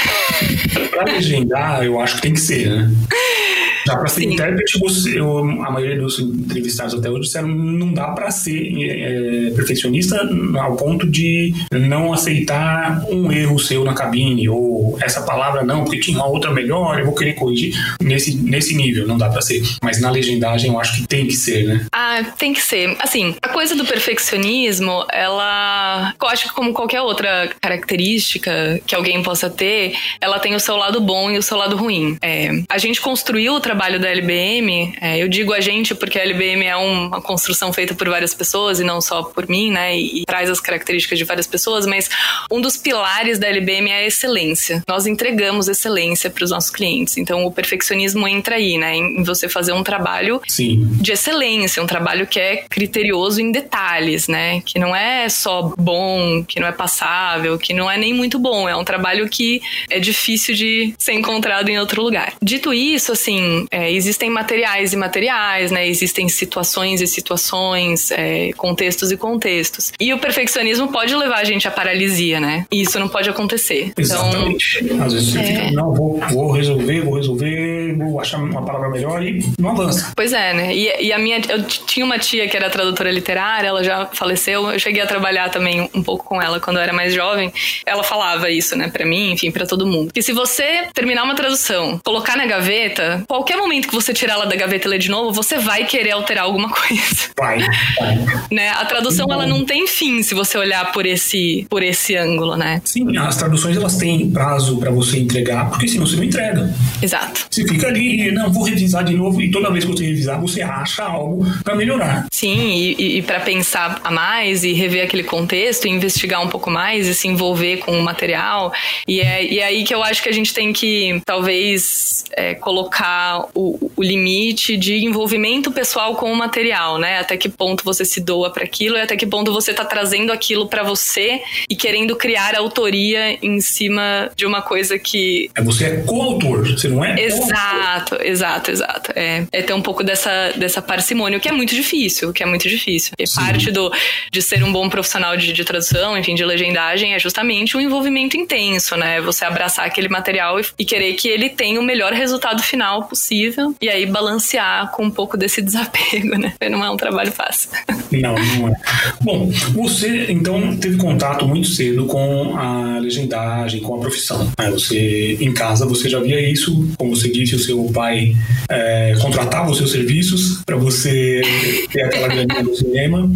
[0.90, 2.90] Pra legendar, eu acho que tem que ser, né?
[3.86, 4.32] Já para ser Sim.
[4.32, 10.28] intérprete, você, a maioria dos entrevistados até hoje disseram não dá para ser é, perfeccionista
[10.58, 16.00] ao ponto de não aceitar um erro seu na cabine ou essa palavra não, porque
[16.00, 17.74] tinha uma outra melhor, eu vou querer corrigir.
[18.00, 19.62] Nesse, nesse nível, não dá para ser.
[19.82, 21.86] Mas na legendagem, eu acho que tem que ser, né?
[21.92, 22.96] Ah, tem que ser.
[22.98, 26.14] Assim, a coisa do perfeccionismo, ela.
[26.20, 30.76] Eu acho que como qualquer outra característica que alguém possa ter, ela tem o seu
[30.76, 32.16] lado bom e o seu lado ruim.
[32.22, 36.22] É, a gente construiu o trabalho da LBM, é, eu digo a gente porque a
[36.22, 39.96] LBM é uma construção feita por várias pessoas e não só por mim, né?
[39.96, 42.08] E, e traz as características de várias pessoas, mas
[42.50, 44.82] um dos pilares da LBM é a excelência.
[44.86, 47.16] Nós entregamos excelência para os nossos clientes.
[47.16, 48.96] Então o perfeccionismo entra aí, né?
[48.96, 50.86] Em, em você fazer um trabalho Sim.
[51.00, 54.60] de excelência, um trabalho que é criterioso em detalhes, né?
[54.62, 58.68] Que não é só bom, que não é passável, que não é nem muito bom.
[58.68, 59.60] É um trabalho que
[59.90, 62.34] é difícil de ser encontrado em outro lugar.
[62.42, 65.86] Dito isso, assim, é, existem materiais e materiais, né?
[65.86, 69.92] Existem situações e situações, é, contextos e contextos.
[70.00, 72.66] E o perfeccionismo pode levar a gente à paralisia, né?
[72.70, 73.92] E isso não pode acontecer.
[73.96, 74.78] Então, Exatamente.
[75.04, 75.42] Às vezes você é.
[75.42, 80.12] fica, não, vou, vou resolver, vou resolver, vou achar uma palavra melhor e não avança.
[80.14, 80.74] Pois é, né?
[80.74, 81.40] E, e a minha.
[81.48, 84.70] Eu tinha uma tia que era tradutora literária, ela já faleceu.
[84.70, 87.52] Eu cheguei a trabalhar também um pouco com ela quando eu era mais jovem.
[87.86, 90.12] Ela falava isso, né, pra mim, enfim, pra todo mundo.
[90.12, 94.46] Que se você terminar uma tradução, colocar na gaveta, qualquer momento que você tirar ela
[94.46, 97.30] da gaveta e ler de novo, você vai querer alterar alguma coisa.
[97.38, 97.58] Vai,
[97.98, 98.14] vai.
[98.50, 98.68] Né?
[98.70, 102.80] A tradução ela não tem fim se você olhar por esse, por esse ângulo, né?
[102.84, 106.72] Sim, as traduções elas têm prazo para você entregar, porque senão você não entrega.
[107.02, 107.46] Exato.
[107.50, 110.62] Você fica ali, não, vou revisar de novo, e toda vez que você revisar, você
[110.62, 112.26] acha algo para melhorar.
[112.30, 116.48] Sim, e, e, e para pensar a mais e rever aquele contexto, e investigar um
[116.48, 118.72] pouco mais e se envolver com o material.
[119.08, 122.54] E é, e é aí que eu acho que a gente tem que, talvez, é,
[122.54, 127.18] colocar o, o limite de envolvimento pessoal com o material, né?
[127.18, 130.32] Até que ponto você se doa para aquilo e até que ponto você tá trazendo
[130.32, 135.84] aquilo para você e querendo criar autoria em cima de uma coisa que É, Você
[135.84, 137.20] é coautor, você não é?
[137.20, 139.12] Exato, exato, exato.
[139.14, 142.42] É, é ter um pouco dessa, dessa parcimônia, o que é muito difícil, o que
[142.42, 143.12] é muito difícil.
[143.18, 143.34] E Sim.
[143.36, 143.92] parte do,
[144.30, 148.36] de ser um bom profissional de, de tradução, enfim, de legendagem, é justamente um envolvimento
[148.36, 149.20] intenso, né?
[149.20, 153.33] Você abraçar aquele material e, e querer que ele tenha o melhor resultado final possível
[153.80, 156.52] e aí balancear com um pouco desse desapego, né?
[156.70, 157.70] Não é um trabalho fácil.
[158.14, 158.74] Não, não é.
[159.22, 164.48] Bom, você então teve contato muito cedo com a legendagem, com a profissão.
[164.56, 164.70] né?
[164.70, 168.32] Você em casa você já via isso, como você disse, o seu pai
[168.68, 171.42] é, contratava os seus serviços para você
[171.90, 173.28] ter aquela graninha do cinema.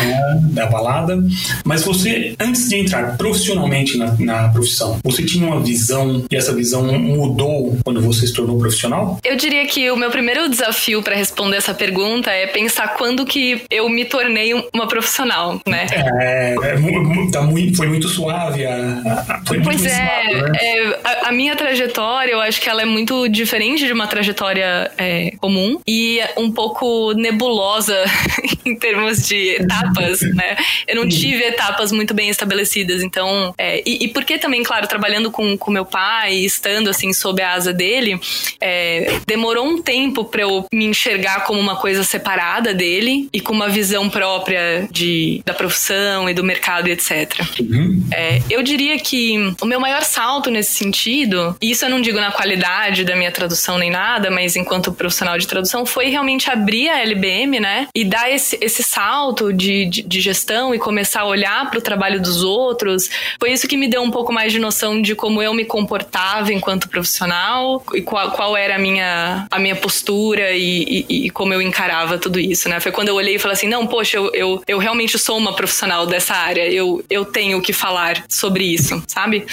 [0.00, 1.22] é, da balada.
[1.64, 6.52] Mas você, antes de entrar profissionalmente na, na profissão, você tinha uma visão e essa
[6.52, 9.18] visão mudou quando você se tornou profissional?
[9.26, 13.60] Eu diria que o meu primeiro desafio para responder essa pergunta é pensar quando que
[13.68, 15.88] eu me tornei uma profissional, né?
[16.20, 18.64] É, é tá muito, foi muito suave.
[18.64, 20.58] A, foi pois muito é, suave, né?
[20.62, 24.92] é a, a, minha trajetória, eu acho que ela é muito diferente de uma trajetória
[24.96, 27.96] é, comum e um pouco nebulosa
[28.64, 30.56] em termos de etapas, né?
[30.86, 35.32] Eu não tive etapas muito bem estabelecidas, então é, e, e porque também, claro, trabalhando
[35.32, 38.20] com, com meu pai, estando assim sob a asa dele,
[38.60, 43.52] é, demorou um tempo para eu me enxergar como uma coisa separada dele e com
[43.52, 47.40] uma visão própria de, da profissão e do mercado etc.
[47.60, 48.06] Uhum.
[48.12, 52.18] É, eu diria que o meu maior salto nesse sentido, e isso eu não digo
[52.18, 56.88] na qualidade da minha tradução nem nada, mas enquanto profissional de tradução, foi realmente abrir
[56.88, 57.88] a LBM, né?
[57.94, 61.82] E dar esse, esse salto de, de, de gestão e começar a olhar para o
[61.82, 63.08] trabalho dos outros.
[63.38, 66.52] Foi isso que me deu um pouco mais de noção de como eu me comportava
[66.52, 69.05] enquanto profissional e qual, qual era a minha,
[69.50, 72.80] a minha postura e, e, e como eu encarava tudo isso, né?
[72.80, 75.54] Foi quando eu olhei e falei assim, não, poxa, eu, eu, eu realmente sou uma
[75.54, 79.44] profissional dessa área, eu, eu tenho que falar sobre isso, sabe?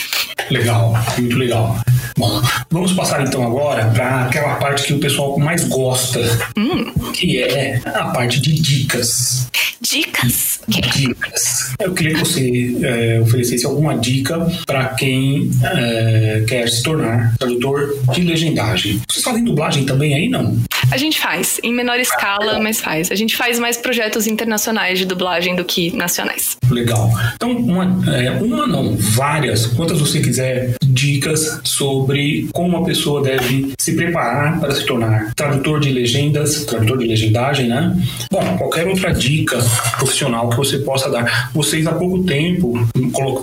[0.49, 1.77] Legal, muito legal.
[2.17, 6.19] Bom, vamos passar então agora para aquela parte que o pessoal mais gosta,
[6.57, 6.91] hum.
[7.11, 9.47] que é a parte de dicas.
[9.81, 10.61] Dicas?
[10.67, 11.73] Dicas.
[11.79, 17.93] Eu queria que você é, oferecesse alguma dica para quem é, quer se tornar tradutor
[18.13, 19.01] de legendagem.
[19.09, 20.57] Vocês fazem dublagem também aí, não?
[20.89, 23.11] A gente faz, em menor escala, mas faz.
[23.11, 26.57] A gente faz mais projetos internacionais de dublagem do que nacionais.
[26.69, 27.11] Legal.
[27.35, 27.83] Então, uma,
[28.15, 34.59] é, uma não, várias, quantas você quiser, dicas sobre como a pessoa deve se preparar
[34.59, 37.97] para se tornar tradutor de legendas, tradutor de legendagem, né?
[38.31, 39.57] Bom, qualquer outra dica
[39.97, 41.51] profissional que você possa dar.
[41.53, 42.73] Vocês há pouco tempo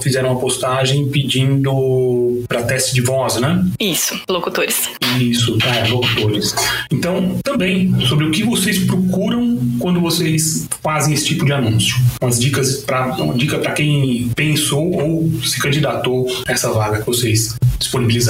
[0.02, 3.64] fizeram uma postagem pedindo para teste de voz, né?
[3.78, 4.90] Isso, locutores.
[5.18, 6.54] Isso, é, locutores.
[6.90, 11.96] Então, também sobre o que vocês procuram quando vocês fazem esse tipo de anúncio.
[12.22, 17.06] Umas dicas para uma dica para quem pensou ou se candidatou a essa vaga que
[17.06, 18.22] vocês möglichst disponibil.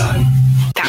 [0.75, 0.85] Tá.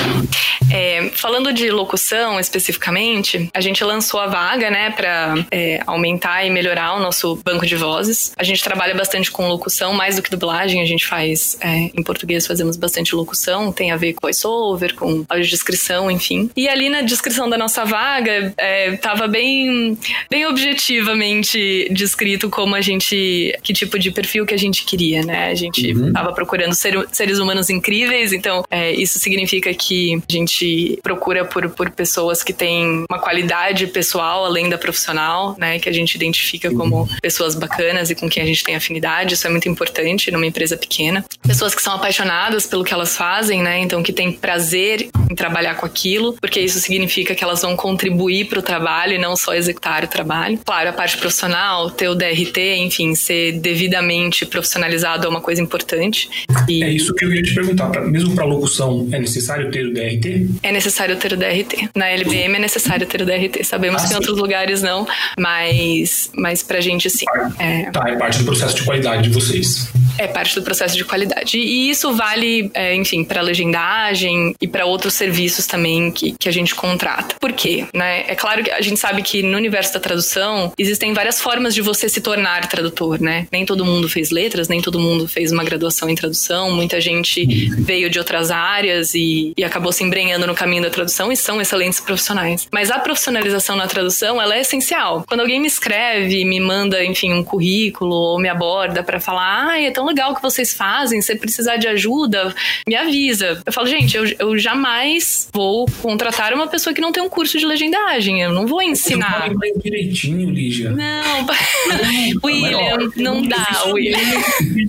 [0.71, 6.49] É, falando de locução especificamente, a gente lançou a vaga, né, para é, aumentar e
[6.49, 8.31] melhorar o nosso banco de vozes.
[8.37, 10.81] A gente trabalha bastante com locução, mais do que dublagem.
[10.81, 15.25] A gente faz é, em português, fazemos bastante locução, tem a ver com voice-over, com
[15.27, 16.49] audiodescrição, enfim.
[16.55, 19.97] E ali na descrição da nossa vaga, é, tava bem,
[20.29, 25.47] bem objetivamente descrito como a gente, que tipo de perfil que a gente queria, né?
[25.47, 26.13] A gente uhum.
[26.13, 31.69] tava procurando ser, seres humanos incríveis, então é, isso significa que a gente procura por,
[31.69, 35.79] por pessoas que têm uma qualidade pessoal além da profissional, né?
[35.79, 39.33] Que a gente identifica como pessoas bacanas e com quem a gente tem afinidade.
[39.33, 41.23] Isso é muito importante numa empresa pequena.
[41.41, 43.79] Pessoas que são apaixonadas pelo que elas fazem, né?
[43.79, 48.45] Então que têm prazer em trabalhar com aquilo, porque isso significa que elas vão contribuir
[48.45, 50.59] para o trabalho e não só executar o trabalho.
[50.65, 56.29] Claro, a parte profissional, ter o DRT, enfim, ser devidamente profissionalizado é uma coisa importante.
[56.67, 56.83] E...
[56.83, 57.89] É isso que eu ia te perguntar.
[57.89, 60.47] Pra, mesmo para locução, é necessário ter o DRT?
[60.63, 61.89] É necessário ter o DRT.
[61.95, 63.63] Na LBM é necessário ter o DRT.
[63.63, 67.25] Sabemos ah, que em outros lugares não, mas, mas pra gente sim.
[67.59, 67.91] É...
[67.91, 69.91] Tá, é parte do processo de qualidade de vocês.
[70.17, 71.57] É parte do processo de qualidade.
[71.57, 76.51] E isso vale, é, enfim, para legendagem e para outros serviços também que, que a
[76.51, 77.35] gente contrata.
[77.39, 77.85] Por quê?
[77.93, 78.25] Né?
[78.27, 81.81] É claro que a gente sabe que no universo da tradução existem várias formas de
[81.81, 83.47] você se tornar tradutor, né?
[83.51, 87.45] Nem todo mundo fez letras, nem todo mundo fez uma graduação em tradução, muita gente
[87.79, 91.61] veio de outras áreas e, e acabou se embrenhando no caminho da tradução e são
[91.61, 92.67] excelentes profissionais.
[92.71, 95.23] Mas a profissionalização na tradução, ela é essencial.
[95.27, 99.81] Quando alguém me escreve, me manda, enfim, um currículo ou me aborda para falar, ah,
[99.81, 102.53] é legal o que vocês fazem, se precisar de ajuda,
[102.87, 103.61] me avisa.
[103.65, 107.57] Eu falo, gente, eu, eu jamais vou contratar uma pessoa que não tem um curso
[107.57, 109.47] de legendagem, eu não vou ensinar.
[109.47, 110.91] Eu não direitinho, Lígia.
[110.91, 111.47] Não,
[112.43, 114.17] William, não dá, William.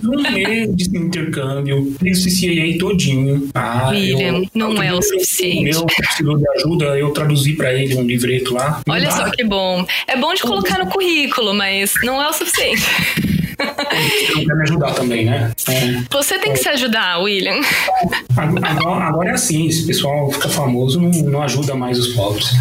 [0.03, 3.49] Um mês de intercâmbio, fiz o CCAA todinho.
[3.53, 5.63] Ah, William, eu, não é o suficiente.
[5.63, 8.81] Meu precisou de ajuda, eu traduzi para ele um livreto lá.
[8.87, 9.85] Olha só que bom.
[10.07, 12.83] É bom de colocar no currículo, mas não é o suficiente.
[13.57, 15.51] Você não quer me ajudar também, né?
[15.69, 16.03] É.
[16.11, 17.59] Você tem que se ajudar, William.
[18.35, 22.51] Agora, agora, é assim, esse pessoal fica famoso, não, não ajuda mais os pobres.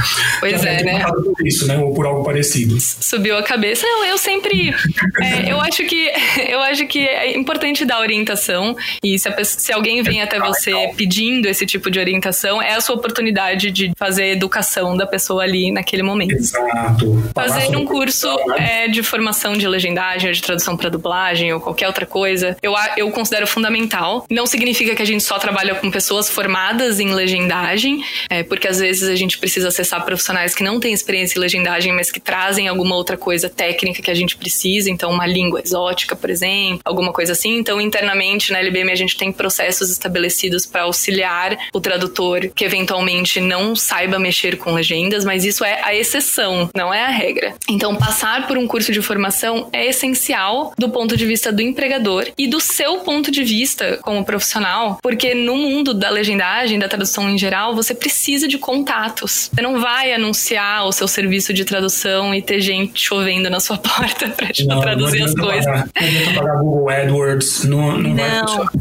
[0.40, 1.04] Pois é, né?
[1.04, 1.78] Por isso, né?
[1.78, 2.78] Ou por algo parecido.
[2.80, 3.86] Subiu a cabeça.
[3.86, 4.74] Não, eu sempre.
[5.20, 6.10] É, eu acho que
[6.48, 8.76] eu acho que é importante dar orientação.
[9.02, 12.80] E se, pessoa, se alguém vem até você pedindo esse tipo de orientação, é a
[12.80, 16.34] sua oportunidade de fazer educação da pessoa ali naquele momento.
[16.34, 17.22] Exato.
[17.34, 18.84] Fazer um curso né?
[18.84, 23.10] é, de formação de legendagem, de tradução para dublagem ou qualquer outra coisa, eu, eu
[23.12, 24.26] considero fundamental.
[24.28, 28.80] Não significa que a gente só trabalha com pessoas formadas em legendagem, é, porque às
[28.80, 32.66] vezes a gente precisa acessar profissionais que não têm experiência em legendagem, mas que trazem
[32.66, 37.12] alguma outra coisa técnica que a gente precisa, então uma língua exótica, por exemplo, alguma
[37.12, 37.58] coisa assim.
[37.58, 43.40] Então, internamente na LBM a gente tem processos estabelecidos para auxiliar o tradutor que eventualmente
[43.40, 47.54] não saiba mexer com legendas, mas isso é a exceção, não é a regra.
[47.68, 52.26] Então, passar por um curso de formação é essencial do ponto de vista do empregador
[52.36, 57.28] e do seu ponto de vista como profissional, porque no mundo da legendagem, da tradução
[57.28, 59.50] em geral, você precisa de contatos.
[59.52, 63.78] Você não vai anunciar o seu serviço de tradução e ter gente chovendo na sua
[63.78, 65.64] porta para tipo, não, traduzir não as coisas.
[65.64, 68.30] Pagar, não adianta pagar Google AdWords, não, não, não vai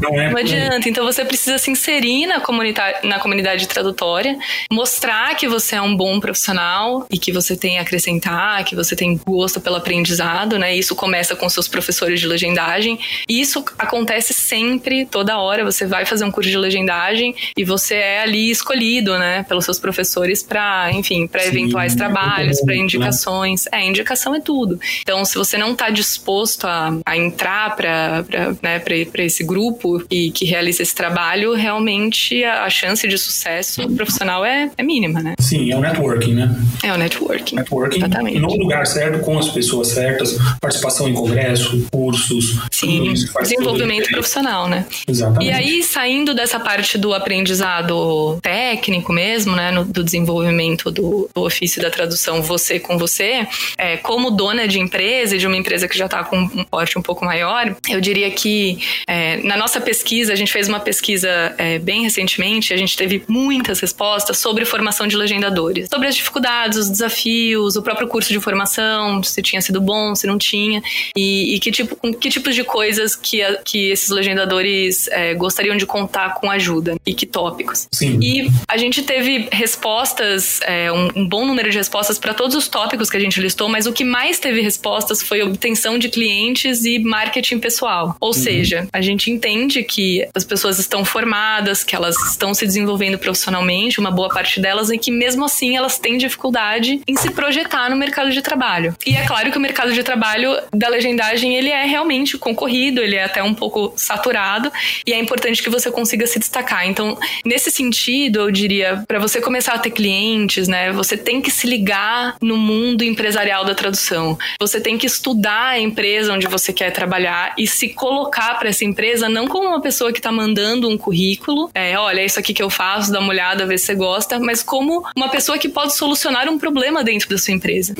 [0.00, 0.88] Não, é não adianta.
[0.88, 4.36] Então você precisa se inserir na comunidade, na comunidade tradutória,
[4.70, 8.94] mostrar que você é um bom profissional e que você tem a acrescentar, que você
[8.96, 10.74] tem gosto pelo aprendizado, né?
[10.74, 12.98] Isso começa com seus professores de legendagem.
[13.28, 15.64] E isso acontece sempre, toda hora.
[15.64, 19.78] Você vai fazer um curso de legendagem e você é ali escolhido, né, pelos seus
[19.78, 22.80] professores para, enfim, para eventuais trabalhos, para né?
[22.80, 23.66] indicações.
[23.72, 24.78] É, indicação é tudo.
[25.02, 28.24] Então, se você não está disposto a, a entrar para
[28.62, 28.80] né,
[29.18, 34.70] esse grupo e que realiza esse trabalho, realmente a, a chance de sucesso profissional é,
[34.76, 35.34] é mínima, né?
[35.38, 36.54] Sim, é o networking, né?
[36.82, 37.56] É o networking.
[37.56, 38.38] Networking Exatamente.
[38.38, 42.58] no lugar certo, com as pessoas certas, participação em congresso, cursos.
[42.70, 44.86] Sim, desenvolvimento profissional, né?
[45.08, 45.48] Exatamente.
[45.48, 51.42] E aí, saindo dessa parte do aprendizado técnico mesmo, né, no, do desenvolvimento do, do,
[51.42, 55.88] ofício da tradução você com você, é, como dona de empresa e de uma empresa
[55.88, 59.80] que já está com um porte um pouco maior, eu diria que é, na nossa
[59.80, 64.64] pesquisa, a gente fez uma pesquisa é, bem recentemente, a gente teve muitas respostas sobre
[64.64, 69.60] formação de legendadores, sobre as dificuldades, os desafios, o próprio curso de formação, se tinha
[69.60, 70.82] sido bom, se não tinha,
[71.16, 75.76] e, e que, tipo, que tipos de coisas que, a, que esses legendadores é, gostariam
[75.76, 77.86] de contar com ajuda e que tópicos.
[77.92, 78.18] Sim.
[78.20, 82.66] E a gente teve respostas, é, um, um, bom número de respostas para todos os
[82.66, 86.84] tópicos que a gente listou, mas o que mais teve respostas foi obtenção de clientes
[86.84, 88.16] e marketing pessoal.
[88.20, 88.32] Ou uhum.
[88.32, 94.00] seja, a gente entende que as pessoas estão formadas, que elas estão se desenvolvendo profissionalmente,
[94.00, 97.94] uma boa parte delas, e que mesmo assim elas têm dificuldade em se projetar no
[97.94, 98.96] mercado de trabalho.
[99.06, 103.16] E é claro que o mercado de trabalho da legendagem ele é realmente concorrido, ele
[103.16, 104.70] é até um pouco saturado
[105.06, 106.86] e é importante que você consiga se destacar.
[106.86, 111.50] Então, nesse sentido, eu diria, para você começar a ter clientes, né, você tem que
[111.50, 114.36] se ligar no mundo empresarial da tradução.
[114.60, 118.84] Você tem que estudar a empresa onde você quer trabalhar e se colocar para essa
[118.84, 122.52] empresa não como uma pessoa que está mandando um currículo, é, olha, é isso aqui
[122.52, 125.68] que eu faço, dá uma olhada, vê se você gosta, mas como uma pessoa que
[125.68, 127.94] pode solucionar um problema dentro da sua empresa.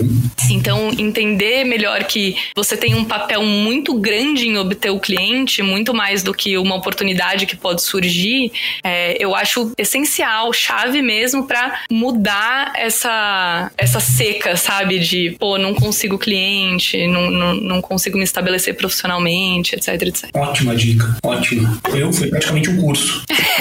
[0.51, 5.95] Então, entender melhor que você tem um papel muito grande em obter o cliente, muito
[5.95, 8.53] mais do que uma oportunidade que pode surgir,
[8.83, 14.99] é, eu acho essencial, chave mesmo para mudar essa, essa seca, sabe?
[14.99, 20.31] De, pô, não consigo cliente, não, não, não consigo me estabelecer profissionalmente, etc, etc.
[20.35, 21.81] Ótima dica, ótima.
[21.95, 23.23] Eu fui praticamente um curso.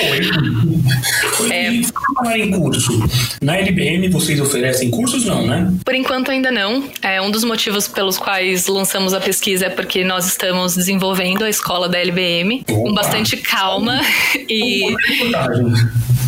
[0.00, 1.82] É.
[2.14, 2.92] falar em curso.
[3.40, 5.72] Na LBM vocês oferecem cursos não, né?
[5.84, 6.84] Por enquanto ainda não.
[7.02, 11.50] É um dos motivos pelos quais lançamos a pesquisa é porque nós estamos desenvolvendo a
[11.50, 12.72] escola da LBM Opa.
[12.72, 14.00] com bastante calma
[14.48, 14.94] e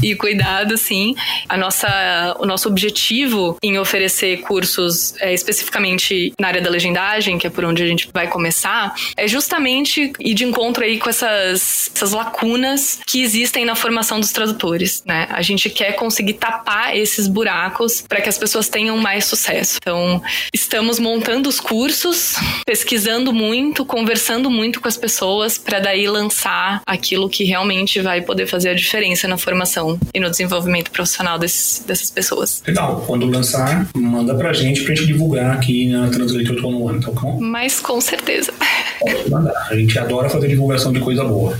[0.04, 1.14] e cuidado, sim.
[1.48, 7.46] A nossa, o nosso objetivo em oferecer cursos é, especificamente na área da legendagem, que
[7.46, 11.90] é por onde a gente vai começar, é justamente ir de encontro aí com essas,
[11.94, 15.26] essas lacunas que existem na formação dos tradutores, né?
[15.30, 19.78] A gente quer conseguir tapar esses buracos para que as pessoas tenham mais sucesso.
[19.80, 22.34] Então, estamos montando os cursos,
[22.66, 28.46] pesquisando muito, conversando muito com as pessoas para daí lançar aquilo que realmente vai poder
[28.46, 32.62] fazer a diferença na formação e no desenvolvimento profissional desses, dessas pessoas.
[32.66, 33.04] Legal.
[33.06, 37.40] Quando lançar, manda pra gente pra gente divulgar aqui na Translator 101, tá bom?
[37.40, 38.52] Mas com certeza.
[39.00, 39.68] Pode mandar.
[39.70, 41.56] A gente adora fazer divulgação de coisa boa.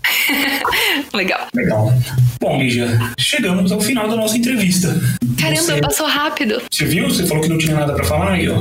[1.13, 1.47] Legal.
[1.55, 1.93] Legal.
[2.41, 4.89] Bom, Lígia, chegamos ao final da nossa entrevista.
[5.41, 5.81] Caramba, Você...
[5.81, 6.63] passou rápido.
[6.71, 7.09] Você viu?
[7.09, 8.61] Você falou que não tinha nada para falar aí, ó.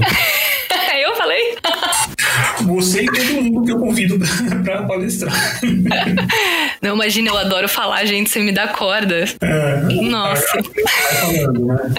[1.03, 1.52] Eu falei?
[2.63, 4.19] você e todo mundo que eu convido
[4.63, 5.33] para palestrar.
[6.81, 9.25] Não, imagina, eu adoro falar, gente, você me dá corda.
[9.41, 10.57] É, Nossa.
[11.21, 11.93] Falando, né?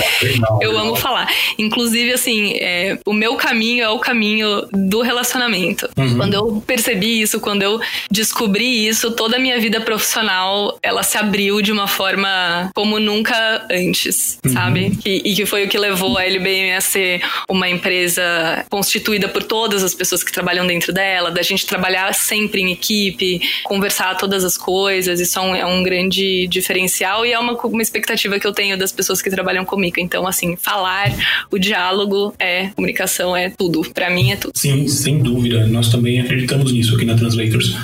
[0.60, 1.28] eu amo falar.
[1.58, 5.88] Inclusive, assim, é, o meu caminho é o caminho do relacionamento.
[5.96, 6.16] Uhum.
[6.16, 11.16] Quando eu percebi isso, quando eu descobri isso, toda a minha vida profissional, ela se
[11.16, 14.52] abriu de uma forma como nunca antes, uhum.
[14.52, 14.98] sabe?
[15.04, 18.64] E, e que foi o que levou a LBM a ser uma empresa
[18.94, 23.40] constituída por todas as pessoas que trabalham dentro dela, da gente trabalhar sempre em equipe,
[23.64, 25.18] conversar todas as coisas.
[25.18, 28.78] Isso é um, é um grande diferencial e é uma, uma expectativa que eu tenho
[28.78, 29.96] das pessoas que trabalham comigo.
[29.98, 31.12] Então, assim, falar,
[31.50, 33.82] o diálogo é comunicação, é tudo.
[33.92, 34.52] Para mim é tudo.
[34.54, 35.66] Sim, sem dúvida.
[35.66, 37.74] Nós também acreditamos nisso aqui na Translators.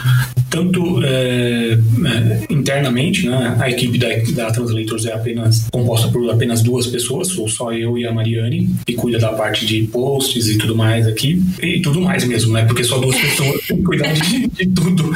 [0.48, 6.61] Tanto é, é, internamente, né, a equipe da, da Translators é apenas composta por apenas
[6.61, 10.58] duas pessoas, sou só eu e a Mariane, que cuida da parte de posts e
[10.58, 11.42] tudo mais aqui.
[11.62, 12.64] E tudo mais mesmo, né?
[12.64, 15.14] Porque só duas pessoas têm que cuidar de, de tudo.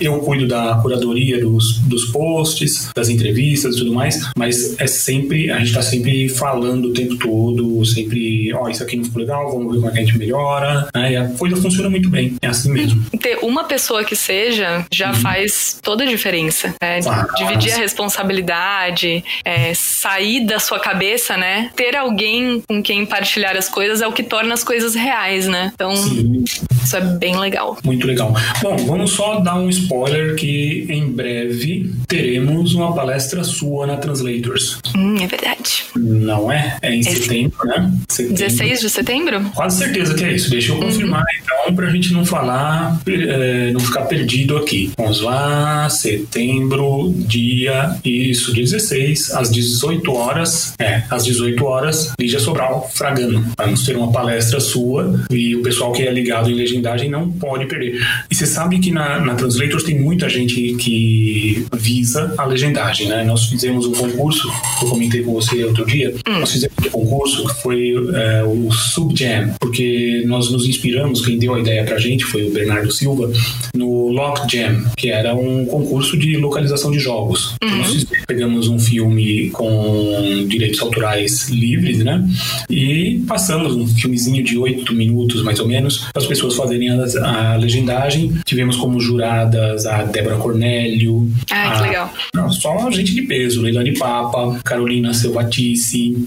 [0.00, 5.50] Eu cuido da curadoria dos, dos posts, das entrevistas e tudo mais, mas é sempre,
[5.50, 9.20] a gente está sempre falando o tempo todo, sempre, ó, oh, isso aqui não ficou
[9.20, 10.88] legal, vamos ver como é que a gente melhora.
[10.94, 11.12] Né?
[11.12, 13.04] E a coisa funciona muito bem, é assim mesmo.
[13.20, 15.14] Ter uma pessoa que seja já uhum.
[15.14, 16.74] faz toda a diferença.
[16.80, 17.00] Né?
[17.06, 17.78] Ah, Dividir mas...
[17.78, 21.70] a responsabilidade, é, sair da sua cabeça, né?
[21.76, 25.11] Ter alguém com quem partilhar as coisas é o que torna as coisas reais,
[25.46, 25.70] né?
[25.74, 26.42] Então, Sim.
[26.82, 27.76] isso é bem legal.
[27.84, 28.34] Muito legal.
[28.62, 34.78] Bom, vamos só dar um spoiler que em breve teremos uma palestra sua na Translators.
[34.96, 35.84] Hum, é verdade.
[35.94, 36.78] Não é?
[36.80, 37.24] É em Esse...
[37.24, 37.92] setembro, né?
[38.08, 38.36] Setembro.
[38.38, 39.50] 16 de setembro?
[39.54, 40.50] Quase certeza que é isso.
[40.50, 40.82] Deixa eu uhum.
[40.82, 41.42] confirmar uhum.
[41.42, 44.92] então, pra gente não falar, é, não ficar perdido aqui.
[44.96, 50.74] Vamos lá, setembro, dia, isso, 16, às 18 horas.
[50.78, 53.44] É, às 18 horas, Lígia Sobral, Fragano.
[53.58, 57.66] Vamos ter uma palestra sua e o pessoal que é ligado em legendagem não pode
[57.66, 58.00] perder.
[58.30, 63.24] E você sabe que na, na Translators tem muita gente que visa a legendagem, né?
[63.24, 64.48] Nós fizemos um concurso,
[64.82, 66.40] eu comentei com você outro dia, hum.
[66.40, 71.54] nós fizemos um concurso que foi é, o Subjam, porque nós nos inspiramos, quem deu
[71.54, 73.30] a ideia pra gente foi o Bernardo Silva,
[73.74, 77.54] no Lock Jam, que era um concurso de localização de jogos.
[77.62, 77.76] Uhum.
[77.78, 82.26] Nós pegamos um filme com direitos autorais livres, né?
[82.68, 87.52] E passamos um filmezinho de oito minutos, mais ou menos, para as pessoas fazerem a,
[87.52, 88.40] a, legendagem.
[88.44, 91.28] Tivemos como juradas a Débora Cornélio.
[91.50, 92.12] Ah, a, que legal.
[92.42, 96.26] Não, só gente de peso, Leilani Papa, Carolina Selvatice,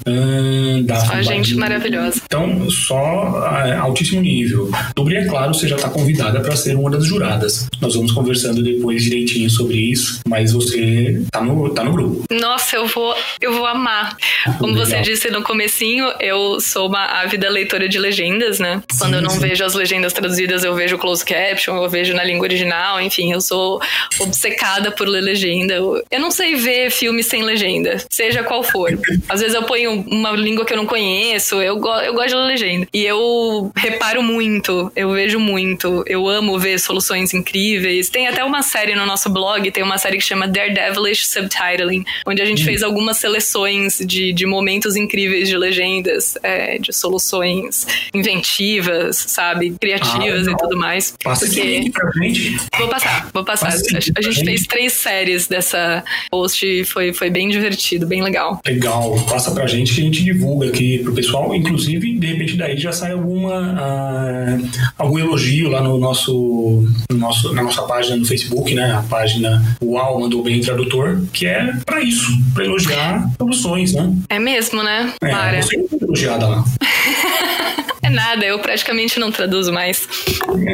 [1.07, 2.21] Só gente maravilhosa.
[2.25, 4.69] Então, só é, altíssimo nível.
[4.97, 7.67] Sobre, é claro, você já está convidada para ser uma das juradas.
[7.81, 12.23] Nós vamos conversando depois direitinho sobre isso, mas você tá no, tá no grupo.
[12.31, 14.15] Nossa, eu vou, eu vou amar.
[14.57, 14.85] Como Legal.
[14.85, 18.81] você disse no comecinho, eu sou uma ávida leitora de legendas, né?
[18.89, 19.39] Sim, Quando eu não sim.
[19.39, 23.41] vejo as legendas traduzidas, eu vejo close caption, eu vejo na língua original, enfim, eu
[23.41, 23.81] sou
[24.19, 25.73] obcecada por ler legenda.
[25.73, 28.97] Eu, eu não sei ver filme sem legenda, seja qual for.
[29.27, 32.35] Às vezes eu ponho uma língua que eu não conheço, eu, go eu gosto de
[32.35, 32.87] ler legenda.
[32.93, 38.09] E eu reparo muito, eu vejo muito, eu amo ver soluções incríveis.
[38.09, 42.41] Tem até uma série no nosso blog, tem uma série que chama Daredevilish Subtitling, onde
[42.41, 42.65] a gente hum.
[42.65, 49.75] fez algumas seleções de, de momentos incríveis de legendas, é, de soluções inventivas, sabe?
[49.79, 51.13] Criativas ah, e tudo mais.
[51.23, 51.91] Passa porque...
[51.91, 52.57] pra gente.
[52.77, 53.69] Vou passar, vou passar.
[53.69, 55.94] A, a gente fez três séries dessa
[56.29, 58.59] post foi, foi bem divertido, bem legal.
[58.65, 61.53] Legal, passa pra gente que a gente divulga aqui pro pessoal.
[61.55, 67.53] Inclusive, de repente daí já sai alguma uh, algum elogio lá no nosso, no nosso,
[67.53, 68.93] na nossa página no Facebook, né?
[68.93, 74.13] A página Uau mandou bem tradutor, que é para isso, para elogiar soluções, né?
[74.29, 75.13] É mesmo, né?
[75.21, 75.61] É, Para.
[75.61, 76.63] você é elogiada lá.
[78.05, 80.07] É nada, eu praticamente não traduzo mais.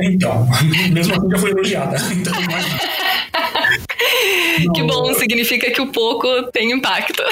[0.04, 0.46] Então,
[0.92, 1.96] mesmo assim já foi elogiada.
[2.12, 2.34] Então,
[4.58, 4.72] mais...
[4.74, 7.24] que bom, significa que o pouco tem impacto.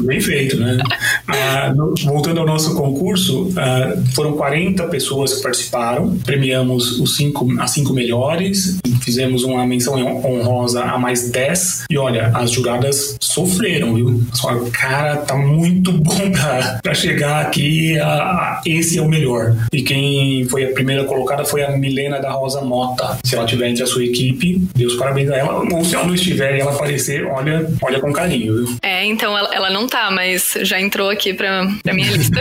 [0.00, 0.78] Bem feito, né?
[1.26, 7.48] Ah, no, voltando ao nosso concurso, ah, foram 40 pessoas que participaram, premiamos os cinco,
[7.60, 13.94] as cinco melhores, fizemos uma menção honrosa a mais 10, e olha, as juradas sofreram,
[13.94, 14.22] viu?
[14.32, 19.56] Só, cara, tá muito bom pra, pra chegar aqui, a, a, esse é o melhor.
[19.72, 23.18] E quem foi a primeira colocada foi a Milena da Rosa Mota.
[23.24, 26.14] Se ela tiver entre a sua equipe, Deus parabéns a ela, ou se ela não
[26.18, 28.76] estiver e ela aparecer, olha, olha com carinho, viu?
[28.82, 32.40] É, então ela, ela não tá, mas já entrou aqui pra, pra minha lista.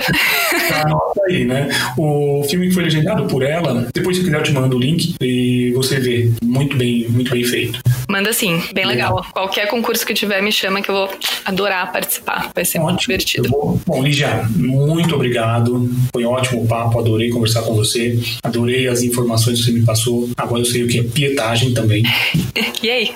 [0.84, 1.70] Anota aí, né?
[1.98, 5.16] O filme que foi legendado por ela, depois se quiser eu te mando o link
[5.22, 6.30] e você vê.
[6.44, 7.80] Muito bem, muito bem feito.
[8.10, 9.26] Manda sim, bem legal.
[9.34, 11.10] Qualquer concurso que tiver, me chama que eu vou
[11.44, 12.52] adorar participar.
[12.56, 12.90] Vai ser ótimo.
[12.90, 13.50] muito divertido.
[13.50, 13.82] Vou...
[13.86, 15.90] Bom, Lígia, muito obrigado.
[16.14, 18.18] Foi um ótimo papo, adorei conversar com você.
[18.44, 20.30] Adorei as informações que você me passou.
[20.38, 22.04] Agora eu sei o que é pietagem também.
[22.82, 23.12] e aí?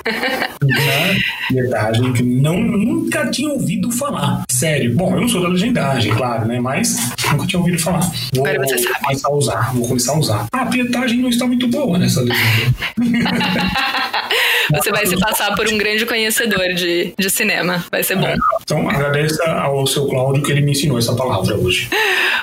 [0.62, 1.18] Né?
[1.48, 4.44] Pietagem, que não, nunca tinha ouvido falar.
[4.50, 4.94] Sério.
[4.94, 6.60] Bom, eu não sou da legendagem, claro, né?
[6.60, 8.02] Mas nunca tinha ouvido falar.
[8.34, 9.00] Vou Agora você sabe.
[9.04, 9.74] começar a usar.
[9.74, 10.48] Vou começar a usar.
[10.52, 12.76] Ah, a pietagem não está muito boa nessa legenda.
[14.72, 17.84] Você vai se passar por um grande conhecedor de, de cinema.
[17.92, 18.28] Vai ser bom.
[18.28, 21.90] É, então, agradeça ao seu Cláudio que ele me ensinou essa palavra hoje.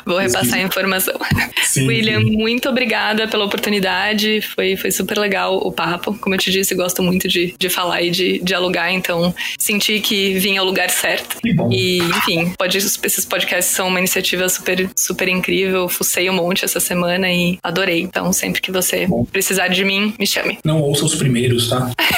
[0.04, 1.14] Vou repassar a informação.
[1.64, 2.36] Sim, William, sim.
[2.36, 4.40] muito obrigada pela oportunidade.
[4.40, 6.16] Foi, foi super legal o papo.
[6.18, 10.34] Como eu te disse, gosto muito de, de falar e de dialogar, então senti que
[10.38, 11.36] vim ao lugar certo.
[11.70, 15.88] E, enfim, pode, esses podcasts são uma iniciativa super, super incrível.
[15.88, 18.00] Fucei um monte essa semana e adorei.
[18.00, 19.24] Então, sempre que você Bom.
[19.24, 20.58] precisar de mim, me chame.
[20.64, 21.90] Não ouça os primeiros, tá?